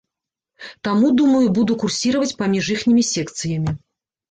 Таму, 0.87 1.11
думаю, 1.19 1.43
буду 1.59 1.77
курсіраваць 1.85 2.37
паміж 2.41 2.73
іхнімі 2.79 3.07
секцыямі. 3.13 3.79